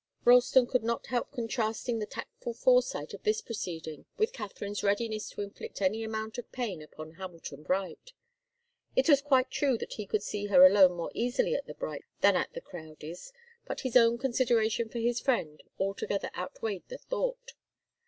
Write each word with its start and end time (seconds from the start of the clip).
Ralston 0.25 0.65
could 0.65 0.81
not 0.83 1.05
help 1.05 1.31
contrasting 1.31 1.99
the 1.99 2.07
tactful 2.07 2.55
foresight 2.55 3.13
of 3.13 3.21
this 3.21 3.39
proceeding 3.39 4.07
with 4.17 4.33
Katharine's 4.33 4.81
readiness 4.83 5.29
to 5.29 5.41
inflict 5.41 5.79
any 5.79 6.03
amount 6.03 6.39
of 6.39 6.51
pain 6.51 6.81
upon 6.81 7.11
Hamilton 7.17 7.61
Bright. 7.61 8.13
It 8.95 9.07
was 9.07 9.21
quite 9.21 9.51
true 9.51 9.77
that 9.77 9.93
he 9.93 10.07
could 10.07 10.23
see 10.23 10.47
her 10.47 10.65
alone 10.65 10.93
more 10.93 11.11
easily 11.13 11.53
at 11.53 11.67
the 11.67 11.75
Brights' 11.75 12.07
than 12.21 12.35
at 12.35 12.51
the 12.53 12.61
Crowdies', 12.61 13.31
but 13.67 13.81
his 13.81 13.95
own 13.95 14.17
consideration 14.17 14.89
for 14.89 14.97
his 14.97 15.19
friend 15.19 15.61
altogether 15.79 16.31
outweighed 16.33 16.87
the 16.89 16.97
thought. 16.97 17.53